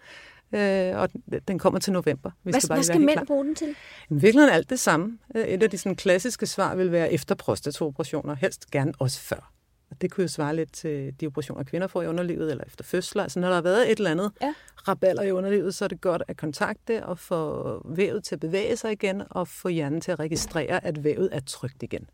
[0.55, 1.09] Øh, og
[1.49, 2.31] den, kommer til november.
[2.45, 3.25] Vi Hvad, bare hvad skal mænd klar.
[3.25, 3.69] bruge den til?
[4.11, 5.19] I virkeligheden alt det samme.
[5.37, 9.51] Øh, Et af de sådan, klassiske svar vil være efter prostataoperationer, helst gerne også før.
[9.91, 12.85] Og det kunne jo svare lidt til de operationer, kvinder får i underlivet, eller efter
[12.85, 13.23] fødsler.
[13.23, 14.55] Altså, når der har været et eller andet Ja.
[14.89, 18.77] raballer i underlivet, så er det godt at kontakte og få vævet til at bevæge
[18.77, 22.07] sig igen, og få hjernen til at registrere, at vævet er trygt igen.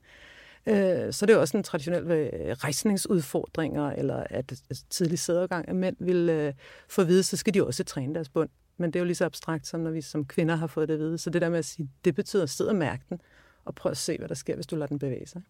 [0.66, 4.52] Øh, Så det er jo også en traditionel øh, rejsningsudfordringer, eller at
[4.90, 6.52] tidlig sædeovergang af mænd vil øh,
[6.88, 8.48] få at vide, så skal de også træne deres bund.
[8.76, 10.94] Men det er jo lige så abstrakt, som når vi som kvinder har fået det
[10.94, 11.18] at vide.
[11.18, 13.20] Så det der med at sige, det betyder at sidde og mærke den,
[13.64, 15.42] og prøve at se, hvad der sker, hvis du lader den bevæge sig.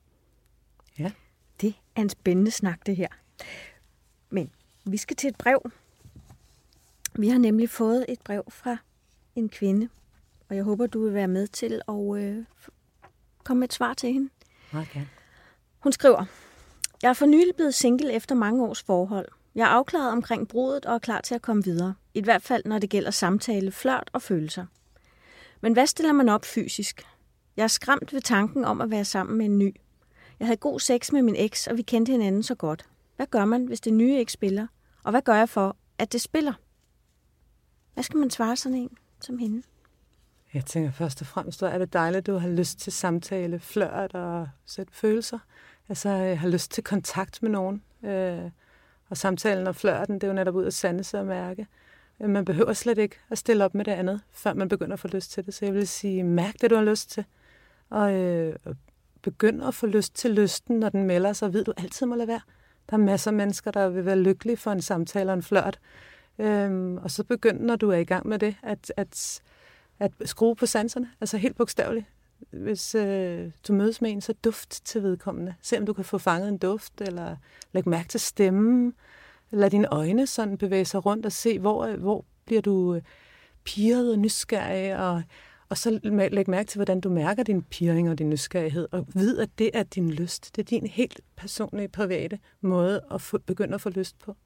[0.99, 1.11] Ja.
[1.61, 3.09] Det er en spændende snak, det her.
[4.31, 4.51] Men
[4.85, 5.71] vi skal til et brev.
[7.19, 8.77] Vi har nemlig fået et brev fra
[9.37, 9.89] en kvinde,
[10.49, 12.45] og jeg håber, du vil være med til at øh,
[13.45, 14.31] komme med et svar til hende.
[14.73, 15.09] Gerne.
[15.79, 16.25] Hun skriver,
[17.03, 19.29] Jeg er for nylig blevet single efter mange års forhold.
[19.55, 21.95] Jeg er afklaret omkring brudet og er klar til at komme videre.
[22.15, 24.67] I hvert fald, når det gælder samtale, flørt og følelser.
[25.61, 27.07] Men hvad stiller man op fysisk?
[27.57, 29.77] Jeg er skræmt ved tanken om at være sammen med en ny.
[30.41, 32.89] Jeg havde god sex med min eks, og vi kendte hinanden så godt.
[33.17, 34.67] Hvad gør man, hvis det nye ikke spiller?
[35.05, 36.53] Og hvad gør jeg for, at det spiller?
[37.95, 39.63] Hvad skal man svare sådan en som hende?
[40.55, 44.15] Jeg tænker først og fremmest, er det dejligt, at du har lyst til samtale, flørt
[44.15, 45.39] og sætte følelser.
[45.89, 47.83] Altså, jeg har lyst til kontakt med nogen.
[48.03, 48.51] Øh,
[49.11, 51.67] og samtalen og flørten, det er jo netop ud at sande sig og mærke.
[52.21, 55.01] Øh, man behøver slet ikke at stille op med det andet, før man begynder at
[55.01, 55.55] få lyst til det.
[55.55, 57.25] Så jeg vil sige, mærk det, du har lyst til.
[57.91, 58.57] Og øh,
[59.23, 61.53] begynder at få lyst til lysten, når den melder sig.
[61.53, 62.41] Ved du altid må lade være.
[62.91, 65.79] Der er masser af mennesker, der vil være lykkelige for en samtale og en flørt.
[66.39, 69.43] Øhm, og så begynder, når du er i gang med det, at, at,
[69.99, 71.11] at skrue på sanserne.
[71.21, 72.07] Altså helt bogstaveligt.
[72.51, 75.55] Hvis øh, du mødes med en, så duft til vedkommende.
[75.63, 77.37] Se om du kan få fanget en duft, eller
[77.73, 78.95] læg mærke til stemmen.
[79.51, 83.03] Lad dine øjne sådan bevæge sig rundt og se, hvor, hvor bliver du øh,
[83.65, 85.23] pirret og nysgerrig, og,
[85.71, 89.39] og så læg mærke til, hvordan du mærker din pirring og din nysgerrighed, og vid,
[89.39, 90.57] at det er din lyst.
[90.57, 94.37] Det er din helt personlige, private måde at få, begynde at få lyst på.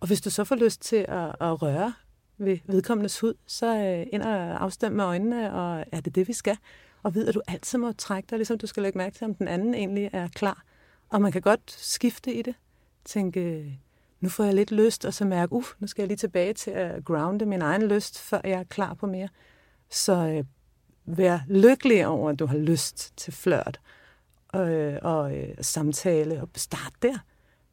[0.00, 1.92] Og hvis du så får lyst til at, at røre
[2.38, 6.32] ved vedkommendes hud, så øh, ind og afstem med øjnene, og er det det, vi
[6.32, 6.56] skal?
[7.02, 9.34] Og ved, at du altid må trække dig, ligesom du skal lægge mærke til, om
[9.34, 10.64] den anden egentlig er klar.
[11.08, 12.54] Og man kan godt skifte i det.
[13.04, 13.72] Tænke, øh,
[14.20, 16.70] nu får jeg lidt lyst, og så mærke, uff, nu skal jeg lige tilbage til
[16.70, 19.28] at grounde min egen lyst, før jeg er klar på mere.
[19.90, 20.44] Så øh,
[21.16, 23.80] være lykkelig over, at du har lyst til flørt
[24.54, 27.18] øh, og øh, samtale, og start der.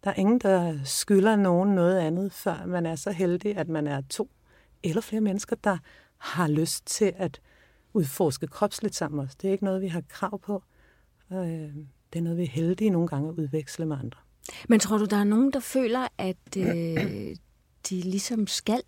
[0.03, 3.87] Der er ingen, der skylder nogen noget andet, før man er så heldig, at man
[3.87, 4.29] er to
[4.83, 5.77] eller flere mennesker, der
[6.17, 7.41] har lyst til at
[7.93, 9.37] udforske kropsligt sammen også.
[9.41, 10.63] Det er ikke noget, vi har krav på.
[11.31, 11.37] Øh,
[12.13, 14.19] det er noget, vi er heldige nogle gange at udveksle med andre.
[14.69, 17.35] Men tror du, der er nogen, der føler, at øh,
[17.89, 18.81] de ligesom skal?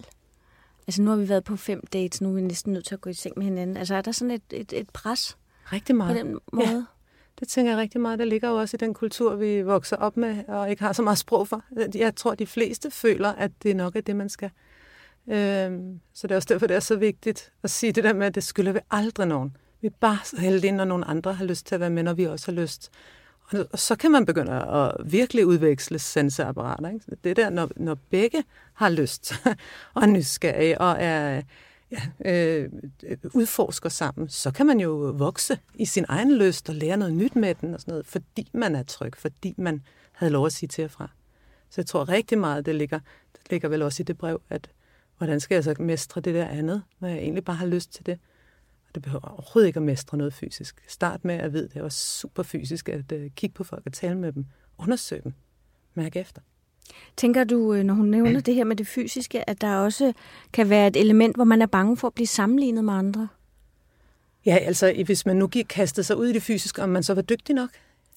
[0.87, 3.01] Altså nu har vi været på fem dates, nu er vi næsten nødt til at
[3.01, 3.77] gå i seng med hinanden.
[3.77, 5.37] Altså er der sådan et, et, et pres
[5.73, 6.17] rigtig meget.
[6.17, 6.67] på den måde?
[6.67, 6.83] Ja,
[7.39, 8.19] det tænker jeg rigtig meget.
[8.19, 11.01] Det ligger jo også i den kultur, vi vokser op med, og ikke har så
[11.01, 11.63] meget sprog for.
[11.95, 14.49] Jeg tror, de fleste føler, at det nok er det, man skal.
[15.27, 18.27] Øhm, så det er også derfor, det er så vigtigt at sige det der med,
[18.27, 19.57] at det skylder vi aldrig nogen.
[19.81, 22.13] Vi er bare så heldige, når nogle andre har lyst til at være med, når
[22.13, 22.91] vi også har lyst.
[23.51, 26.89] Og så kan man begynde at virkelig udveksle sensorapparater.
[26.89, 27.05] Ikke?
[27.23, 29.33] Det der, når, når begge har lyst
[29.93, 31.41] og er nysgerrige og er,
[31.91, 32.69] ja, øh,
[33.33, 37.35] udforsker sammen, så kan man jo vokse i sin egen lyst og lære noget nyt
[37.35, 39.81] med den og sådan noget, fordi man er tryg, fordi man
[40.11, 41.09] havde lov at sige til og fra.
[41.69, 42.99] Så jeg tror rigtig meget, det ligger,
[43.33, 44.69] det ligger vel også i det brev, at
[45.17, 48.05] hvordan skal jeg så mestre det der andet, når jeg egentlig bare har lyst til
[48.05, 48.19] det.
[48.87, 50.83] Og det behøver overhovedet ikke at mestre noget fysisk.
[50.87, 54.17] Start med at vide, det er super fysisk at uh, kigge på folk og tale
[54.17, 54.45] med dem.
[54.77, 55.33] Undersøge dem.
[55.93, 56.41] Mærk efter.
[57.17, 60.13] Tænker du, øh, når hun nævner det her med det fysiske, at der også
[60.53, 63.27] kan være et element, hvor man er bange for at blive sammenlignet med andre?
[64.45, 67.13] Ja, altså hvis man nu gik kastet sig ud i det fysiske, om man så
[67.13, 67.69] var dygtig nok.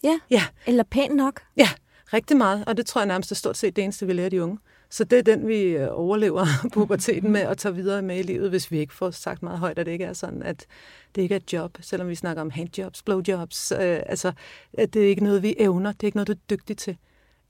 [0.02, 0.42] Ja, ja.
[0.66, 1.40] eller pæn nok.
[1.56, 1.68] Ja,
[2.12, 2.64] rigtig meget.
[2.66, 4.58] Og det tror jeg nærmest er stort set det eneste, vi lærer de unge.
[4.90, 8.50] Så det er den, vi øh, overlever puberteten med og tager videre med i livet,
[8.50, 10.66] hvis vi ikke får sagt meget højt, at det ikke er sådan, at
[11.14, 13.72] det ikke er et job, selvom vi snakker om handjobs, blowjobs.
[13.72, 14.32] Øh, altså,
[14.72, 15.92] at det er ikke noget, vi evner.
[15.92, 16.96] Det er ikke noget, du er dygtig til.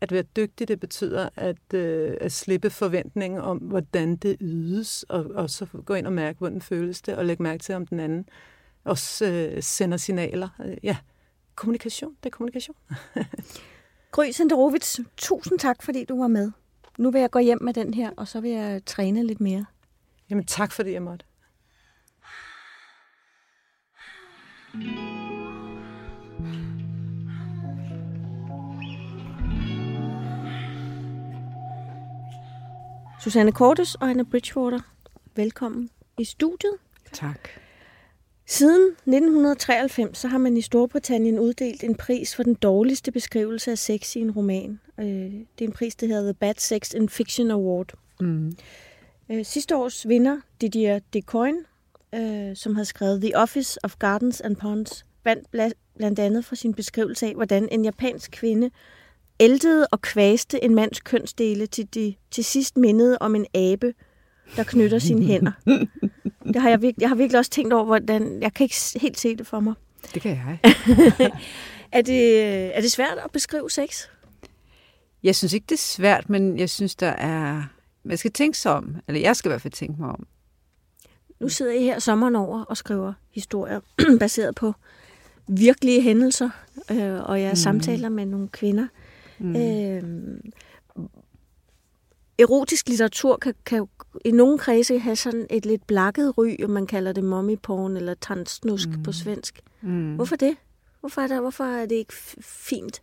[0.01, 5.25] At være dygtig, det betyder at, øh, at slippe forventningen om, hvordan det ydes, og,
[5.35, 8.01] og så gå ind og mærke, hvordan føles det, og lægge mærke til, om den
[8.01, 8.29] anden
[8.85, 10.49] også øh, sender signaler.
[10.65, 10.97] Øh, ja,
[11.55, 12.77] kommunikation, det er kommunikation.
[14.13, 16.53] Gry Senderovits, tusind tak, fordi du var med.
[16.99, 19.65] Nu vil jeg gå hjem med den her, og så vil jeg træne lidt mere.
[20.31, 21.25] Jamen tak, fordi jeg måtte.
[33.21, 34.81] Susanne Kortes og Anna Bridgewater,
[35.37, 36.73] velkommen i studiet.
[37.13, 37.49] Tak.
[38.47, 43.79] Siden 1993 så har man i Storbritannien uddelt en pris for den dårligste beskrivelse af
[43.79, 44.81] sex i en roman.
[45.01, 47.93] Øh, det er en pris, der hedder The Bad Sex in Fiction Award.
[48.21, 48.57] Mm.
[49.43, 51.59] Sidste års vinder, Didier Decoyne,
[52.55, 55.51] som har skrevet The Office of Gardens and Ponds, vandt
[55.97, 58.71] blandt andet for sin beskrivelse af, hvordan en japansk kvinde
[59.41, 63.95] æltede og kvaste en mands kønsdele til de til sidst mindede om en abe,
[64.57, 65.53] der knytter sine hænder.
[66.53, 68.43] Det har jeg, virkelig, jeg har virkelig også tænkt over, hvordan...
[68.43, 69.75] Jeg kan ikke helt se det for mig.
[70.15, 70.59] Det kan jeg.
[71.93, 72.43] er, det,
[72.77, 74.07] er det svært at beskrive sex?
[75.23, 77.63] Jeg synes ikke, det er svært, men jeg synes, der er...
[78.05, 80.27] Man skal tænke sig om, eller jeg skal i hvert fald tænke mig om.
[81.41, 83.81] Nu sidder I her sommeren over og skriver historier
[84.21, 84.75] baseret på
[85.49, 86.51] virkelige hændelser,
[86.91, 87.57] øh, og jeg mm.
[87.57, 88.87] samtaler med nogle kvinder.
[89.39, 89.57] Mm.
[89.57, 90.03] Øh,
[92.39, 93.87] erotisk litteratur kan, kan
[94.25, 97.97] i nogle kredse have sådan et lidt blakket ry, og man kalder det mommy porn
[97.97, 99.03] eller tandsnusk mm.
[99.03, 99.61] på svensk.
[99.81, 100.15] Mm.
[100.15, 100.57] Hvorfor det?
[101.01, 103.03] Hvorfor er, der, hvorfor er det ikke fint?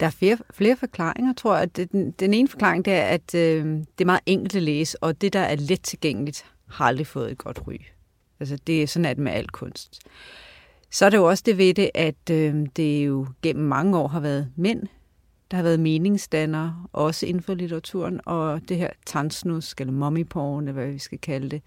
[0.00, 1.76] Der er flere, flere forklaringer, tror jeg.
[1.76, 5.20] Den, den ene forklaring det er, at øh, det er meget enkelt at læse, og
[5.20, 7.76] det, der er let tilgængeligt, har aldrig fået et godt ry.
[8.40, 10.00] Altså, det er sådan, at med al kunst.
[10.90, 14.08] Så er det jo også det ved det, at øh, det jo gennem mange år
[14.08, 14.82] har været mænd,
[15.50, 20.72] der har været meningsdannere, også inden for litteraturen, og det her tandsnusk, eller mommyporn, eller
[20.72, 21.62] hvad vi skal kalde det,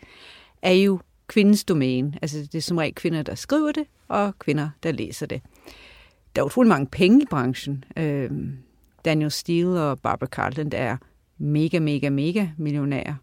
[0.62, 2.13] er jo kvindens domæne.
[2.22, 5.41] Altså det er som regel kvinder, der skriver det, og kvinder, der læser det.
[6.36, 7.84] Der er utrolig mange penge i branchen.
[7.98, 8.32] Øh,
[9.06, 10.98] Daniel Steele og Barbara Cartland er
[11.38, 13.15] mega, mega, mega millionærer.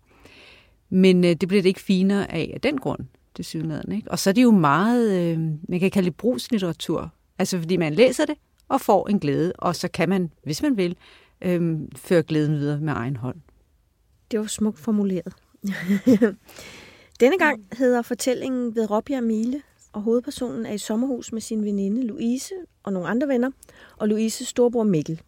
[0.90, 3.00] Men øh, det bliver det ikke finere af af den grund,
[3.36, 3.92] det synligheden.
[3.92, 4.10] Ikke?
[4.10, 7.12] Og så er det jo meget, øh, man kan kalde det brugslitteratur.
[7.38, 8.34] Altså fordi man læser det,
[8.68, 10.96] og får en glæde, og så kan man, hvis man vil,
[11.42, 13.36] øh, føre glæden videre med egen hånd.
[14.30, 15.34] Det var smukt formuleret.
[17.20, 19.62] Denne gang hedder fortællingen ved Råbjerg Mile,
[19.98, 23.50] og hovedpersonen er i sommerhus med sin veninde Louise og nogle andre venner,
[23.96, 25.22] og Louises storbror Mikkel.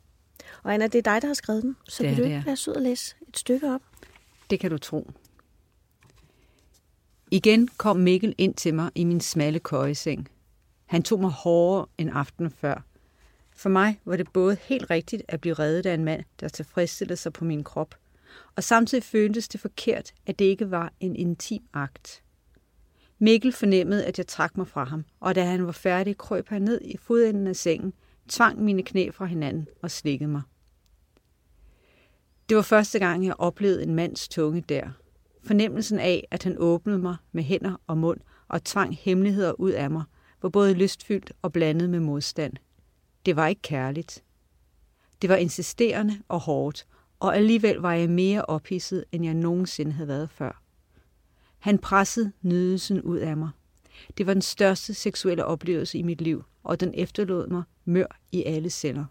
[0.62, 2.56] Og Anna, det er dig, der har skrevet den, så Det vil du ikke være
[2.56, 3.80] sød og læse et stykke op?
[4.50, 5.10] Det kan du tro.
[7.30, 10.28] Igen kom Mikkel ind til mig i min smalle køjeseng.
[10.86, 12.84] Han tog mig hårdere end aftenen før.
[13.56, 17.16] For mig var det både helt rigtigt at blive reddet af en mand, der tilfredsstillede
[17.16, 17.94] sig på min krop,
[18.56, 22.22] og samtidig føltes det forkert, at det ikke var en intim akt.
[23.22, 26.62] Mikkel fornemmede, at jeg trak mig fra ham, og da han var færdig, krøb han
[26.62, 27.92] ned i fodenden af sengen,
[28.28, 30.42] tvang mine knæ fra hinanden og slikkede mig.
[32.48, 34.88] Det var første gang, jeg oplevede en mands tunge der.
[35.44, 39.90] Fornemmelsen af, at han åbnede mig med hænder og mund og tvang hemmeligheder ud af
[39.90, 40.04] mig,
[40.42, 42.52] var både lystfyldt og blandet med modstand.
[43.26, 44.24] Det var ikke kærligt.
[45.22, 46.86] Det var insisterende og hårdt,
[47.20, 50.62] og alligevel var jeg mere ophidset, end jeg nogensinde havde været før.
[51.60, 53.50] Han pressede nydelsen ud af mig.
[54.18, 58.44] Det var den største seksuelle oplevelse i mit liv, og den efterlod mig mør i
[58.44, 59.04] alle celler.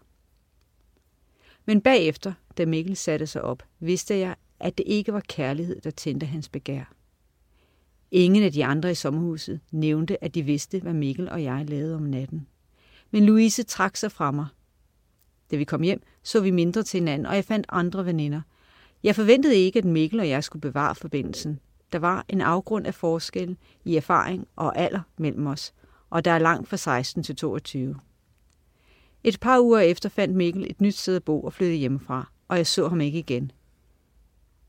[1.66, 5.90] Men bagefter, da Mikkel satte sig op, vidste jeg, at det ikke var kærlighed, der
[5.90, 6.92] tændte hans begær.
[8.10, 11.94] Ingen af de andre i sommerhuset nævnte, at de vidste, hvad Mikkel og jeg lavede
[11.94, 12.46] om natten.
[13.10, 14.46] Men Louise trak sig fra mig.
[15.50, 18.40] Da vi kom hjem, så vi mindre til hinanden, og jeg fandt andre veninder.
[19.02, 21.60] Jeg forventede ikke, at Mikkel og jeg skulle bevare forbindelsen.
[21.92, 25.74] Der var en afgrund af forskel i erfaring og alder mellem os,
[26.10, 27.96] og der er langt fra 16 til 22.
[29.24, 32.56] Et par uger efter fandt Mikkel et nyt sted at bo og flyttede hjemmefra, og
[32.56, 33.52] jeg så ham ikke igen.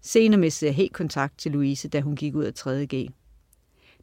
[0.01, 3.11] Senere mistede jeg helt kontakt til Louise, da hun gik ud af 3.G.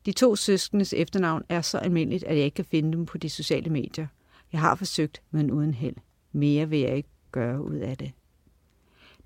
[0.07, 3.29] De to søskendes efternavn er så almindeligt, at jeg ikke kan finde dem på de
[3.29, 4.07] sociale medier.
[4.53, 5.97] Jeg har forsøgt, men uden held.
[6.33, 8.13] Mere vil jeg ikke gøre ud af det.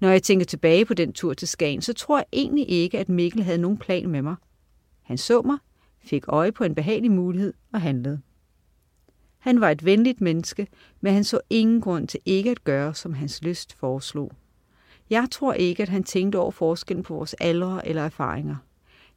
[0.02, 3.08] Når jeg tænker tilbage på den tur til Skagen, så tror jeg egentlig ikke, at
[3.08, 4.34] Mikkel havde nogen plan med mig.
[5.02, 5.58] Han så mig,
[5.98, 8.20] fik øje på en behagelig mulighed og handlede.
[9.38, 10.66] Han var et venligt menneske,
[11.00, 14.32] men han så ingen grund til ikke at gøre, som hans lyst foreslog.
[15.10, 18.56] Jeg tror ikke, at han tænkte over forskellen på vores aldre eller erfaringer.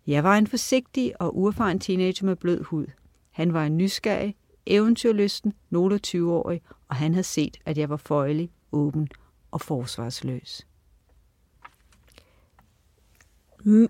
[0.08, 2.86] Jeg var en forsigtig og uerfaren teenager med blød hud.
[3.32, 8.52] Han var en nysgerrig, eventyrlysten, nogle 20-årig, og han havde set, at jeg var føjelig,
[8.72, 9.08] åben
[9.52, 10.66] og forsvarsløs.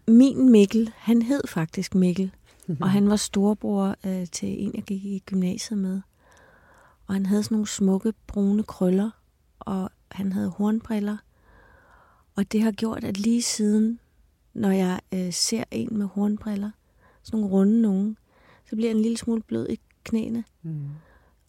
[0.07, 2.31] Min Mikkel, han hed faktisk Mikkel,
[2.81, 6.01] og han var storebror øh, til en, jeg gik i gymnasiet med.
[7.07, 9.09] Og han havde sådan nogle smukke brune krøller,
[9.59, 11.17] og han havde hornbriller.
[12.35, 13.99] Og det har gjort, at lige siden,
[14.53, 16.71] når jeg øh, ser en med hornbriller,
[17.23, 18.17] sådan nogle runde nogen,
[18.69, 20.43] så bliver jeg en lille smule blød i knæene.
[20.63, 20.89] Mm.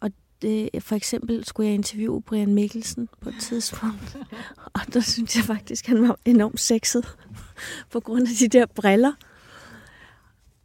[0.01, 0.11] Og
[0.43, 4.17] det, for eksempel skulle jeg interviewe Brian Mikkelsen på et tidspunkt,
[4.75, 7.17] og der synes jeg faktisk, han var enormt sexet
[7.93, 9.13] på grund af de der briller.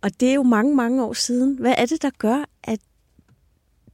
[0.02, 1.58] Og det er jo mange, mange år siden.
[1.60, 2.80] Hvad er det, der gør, at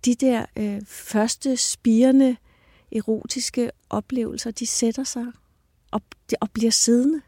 [0.06, 2.38] de der øh, første spirende
[2.92, 5.26] erotiske oplevelser, de sætter sig
[5.92, 6.02] og,
[6.42, 7.22] og bliver siddende?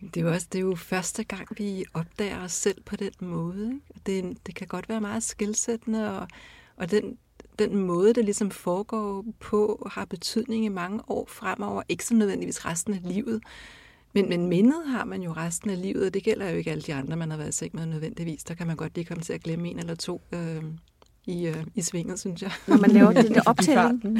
[0.00, 3.12] Det er, jo også, det er jo første gang, vi opdager os selv på den
[3.20, 3.66] måde.
[3.66, 3.80] Ikke?
[3.94, 6.28] Og Det, det kan godt være meget skilsættende, og,
[6.76, 7.18] og den,
[7.58, 11.82] den måde, det ligesom foregår på, har betydning i mange år fremover.
[11.88, 13.42] Ikke så nødvendigvis resten af livet,
[14.14, 16.82] men, men mindet har man jo resten af livet, og det gælder jo ikke alle
[16.82, 18.44] de andre, man har været i seng med nødvendigvis.
[18.44, 20.62] Der kan man godt lige komme til at glemme en eller to øh,
[21.26, 22.52] i, øh, i svinget, synes jeg.
[22.66, 24.02] Når man laver det der optælling.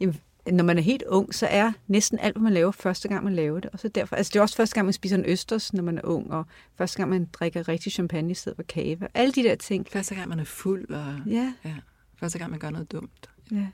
[0.00, 0.16] Jamen,
[0.52, 3.34] når man er helt ung, så er næsten alt, hvad man laver, første gang, man
[3.34, 3.70] laver det.
[3.70, 5.98] Og så derfor, altså det er også første gang, man spiser en østers, når man
[5.98, 6.46] er ung, og
[6.78, 8.98] første gang, man drikker rigtig champagne i stedet for kage.
[9.14, 9.86] Alle de der ting.
[9.92, 11.74] Første gang, man er fuld, og Ja, ja,
[12.16, 13.30] første gang, man gør noget dumt.
[13.52, 13.66] ja.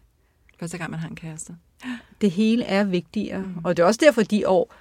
[0.61, 1.57] Første gang, man har en kæreste.
[2.21, 3.43] Det hele er vigtigere.
[3.43, 3.65] Mm.
[3.65, 4.75] Og det er også derfor, de år,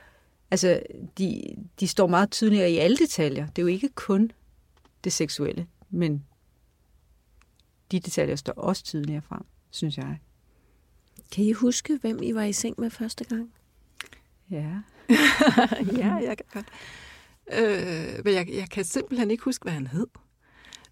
[0.51, 0.81] altså,
[1.17, 1.43] de,
[1.79, 3.47] de står meget tydeligere i alle detaljer.
[3.47, 4.31] Det er jo ikke kun
[5.03, 6.25] det seksuelle, men
[7.91, 10.19] de detaljer står også tydeligere frem, synes jeg.
[11.31, 13.53] Kan I huske, hvem I var i seng med første gang?
[14.51, 14.71] Ja.
[16.01, 16.65] ja, jeg kan godt.
[17.51, 20.07] Øh, men jeg, jeg kan simpelthen ikke huske, hvad han hed.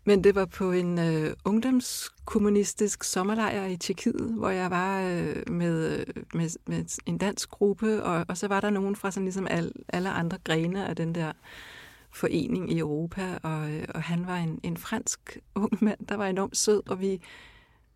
[0.06, 6.00] Men det var på en øh, ungdomskommunistisk sommerlejr i Tjekkiet, hvor jeg var øh, med,
[6.00, 9.48] øh, med, med en dansk gruppe, og, og så var der nogen fra sådan ligesom
[9.50, 11.32] al, alle andre grene af den der
[12.12, 16.28] forening i Europa, og, øh, og han var en, en fransk ung mand, der var
[16.28, 17.22] enormt sød, og vi,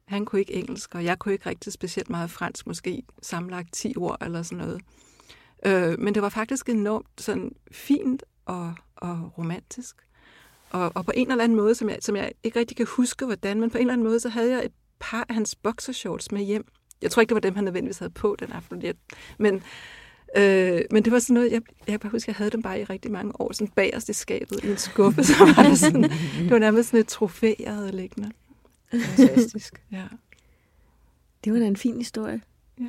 [0.05, 3.93] han kunne ikke engelsk, og jeg kunne ikke rigtig specielt meget fransk, måske samlet 10
[3.97, 4.81] ord eller sådan noget.
[5.65, 10.06] Øh, men det var faktisk enormt sådan fint og, og romantisk.
[10.69, 13.25] Og, og på en eller anden måde, som jeg, som jeg ikke rigtig kan huske,
[13.25, 16.31] hvordan, men på en eller anden måde, så havde jeg et par af hans boxershorts
[16.31, 16.65] med hjem.
[17.01, 18.83] Jeg tror ikke, det var dem, han nødvendigvis havde på den aften.
[19.37, 19.63] Men,
[20.37, 22.81] Øh, men det var sådan noget, jeg, jeg kan bare huske, jeg havde dem bare
[22.81, 26.03] i rigtig mange år, sådan bagerst i skabet i en skuffe, så var det sådan,
[26.39, 28.31] det var nærmest sådan et trofæ, jeg havde liggende.
[28.91, 29.81] Fantastisk.
[29.91, 30.03] Ja.
[31.43, 32.41] Det var da en fin historie.
[32.79, 32.87] Ja.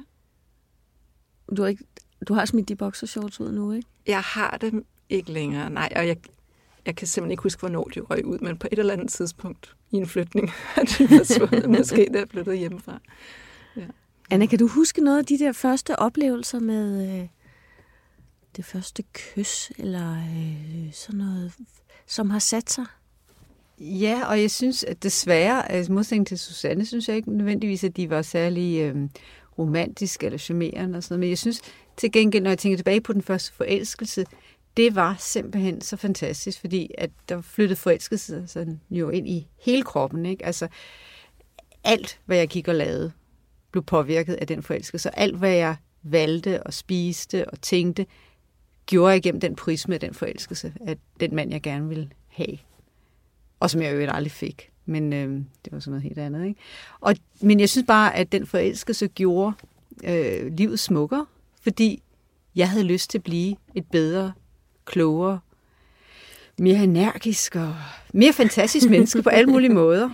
[1.56, 1.84] Du har, ikke,
[2.28, 3.88] du har smidt de boxershorts ud nu, ikke?
[4.06, 6.16] Jeg har dem ikke længere, nej, og jeg,
[6.88, 9.76] jeg kan simpelthen ikke huske, hvornår de røg ud, men på et eller andet tidspunkt
[9.90, 13.00] i en flytning er de forsvundet, måske da jeg flyttede hjemmefra.
[14.30, 17.28] Anna, kan du huske noget af de der første oplevelser med øh,
[18.56, 21.52] det første kys, eller øh, sådan noget,
[22.06, 22.84] som har sat sig?
[23.80, 27.96] Ja, og jeg synes, at desværre, altså modsætning til Susanne, synes jeg ikke nødvendigvis, at
[27.96, 29.08] de var særlig øh,
[29.58, 31.20] romantiske eller charmerende og sådan noget.
[31.20, 31.60] Men jeg synes
[31.96, 34.26] til gengæld, når jeg tænker tilbage på den første forelskelse,
[34.78, 39.82] det var simpelthen så fantastisk, fordi at der flyttede forelskelse sådan jo ind i hele
[39.82, 40.26] kroppen.
[40.26, 40.46] Ikke?
[40.46, 40.68] Altså,
[41.84, 43.12] alt, hvad jeg gik og lavede,
[43.70, 45.18] blev påvirket af den forelskelse.
[45.18, 48.06] Alt, hvad jeg valgte og spiste og tænkte,
[48.86, 52.58] gjorde jeg igennem den prisme af den forelskelse, af den mand, jeg gerne ville have.
[53.60, 54.70] Og som jeg jo aldrig fik.
[54.86, 55.28] Men øh,
[55.64, 56.46] det var sådan noget helt andet.
[56.46, 56.60] Ikke?
[57.00, 59.52] Og, men jeg synes bare, at den forelskelse gjorde
[60.04, 61.26] øh, livet smukkere,
[61.62, 62.02] fordi
[62.54, 64.32] jeg havde lyst til at blive et bedre,
[64.88, 65.40] klogere,
[66.58, 67.74] mere energisk og
[68.14, 70.10] mere fantastisk menneske på alle mulige måder.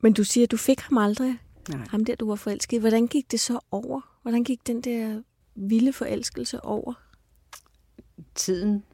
[0.00, 1.86] Men du siger, at du fik ham aldrig, Nej.
[1.90, 2.80] ham der, du var forelsket.
[2.80, 4.00] Hvordan gik det så over?
[4.22, 5.22] Hvordan gik den der
[5.54, 6.94] vilde forelskelse over?
[8.34, 8.84] tiden.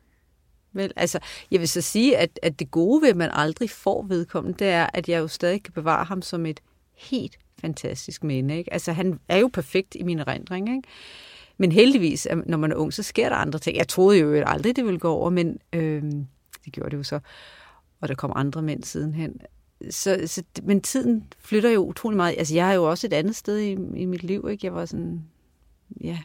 [0.72, 1.18] Vel, altså,
[1.50, 4.66] jeg vil så sige, at, at det gode ved, at man aldrig får vedkommende, det
[4.66, 6.60] er, at jeg jo stadig kan bevare ham som et
[6.94, 8.58] helt fantastisk minde.
[8.58, 8.72] Ikke?
[8.72, 10.88] Altså, han er jo perfekt i min erindring, ikke?
[11.58, 13.76] Men heldigvis, når man er ung, så sker der andre ting.
[13.76, 16.02] Jeg troede jo aldrig, det ville gå over, men øh,
[16.64, 17.20] det gjorde det jo så.
[18.00, 19.40] Og der kom andre mænd sidenhen.
[19.90, 22.34] Så, så, men tiden flytter jo utrolig meget.
[22.38, 24.48] Altså, jeg er jo også et andet sted i, i mit liv.
[24.50, 24.66] Ikke?
[24.66, 25.24] Jeg var sådan,
[26.00, 26.18] ja,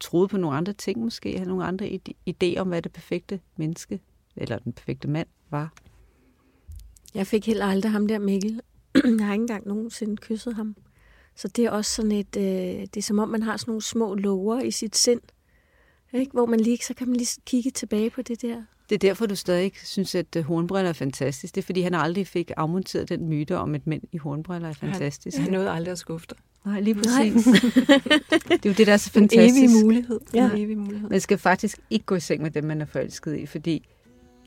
[0.00, 4.00] troede på nogle andre ting måske, havde nogle andre idéer om, hvad det perfekte menneske,
[4.36, 5.72] eller den perfekte mand var.
[7.14, 8.60] Jeg fik heller aldrig ham der Mikkel.
[9.18, 10.76] jeg har ikke engang nogensinde kysset ham.
[11.36, 13.82] Så det er også sådan et, øh, det er som om man har sådan nogle
[13.82, 15.20] små lover i sit sind,
[16.12, 16.32] ikke?
[16.32, 18.62] hvor man lige, så kan man lige kigge tilbage på det der.
[18.88, 21.54] Det er derfor, du stadig synes, at øh, hornbriller er fantastisk.
[21.54, 24.72] Det er, fordi han aldrig fik afmonteret den myte om, at mænd i hornbriller er
[24.72, 25.38] fantastisk.
[25.38, 26.38] Han nåede aldrig at skuffe dig.
[26.64, 27.44] Nej, lige præcis.
[27.44, 29.64] det er jo det, der er så En fantastisk.
[29.64, 30.20] evig mulighed.
[30.34, 30.50] Ja.
[30.50, 31.08] En evig mulighed.
[31.08, 33.88] Man skal faktisk ikke gå i seng med dem, man er forelsket i, fordi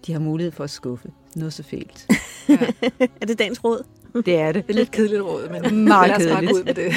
[0.05, 1.07] de har mulighed for at skuffe.
[1.35, 2.07] Noget så fælt.
[3.21, 3.83] Er det dagens råd?
[4.25, 4.67] Det er det.
[4.67, 6.51] Det er lidt kedeligt råd, men Meget kedeligt.
[6.51, 6.93] ud med det.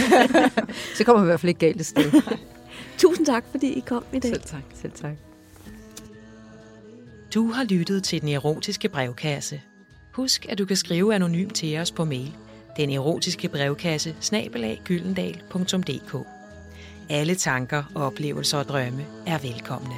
[0.96, 2.22] Så kommer man i hvert fald ikke galt af sted.
[2.98, 4.30] Tusind tak, fordi I kom i dag.
[4.30, 4.62] Selv tak.
[4.74, 5.12] Selv tak.
[7.34, 9.60] Du har lyttet til Den Erotiske Brevkasse.
[10.12, 12.32] Husk, at du kan skrive anonymt til os på mail.
[12.76, 16.26] Den erotiske brevkasse snabelag gyldendal.dk
[17.10, 19.94] Alle tanker, oplevelser og drømme er velkomne.